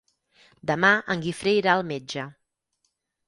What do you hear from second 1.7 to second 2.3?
al metge.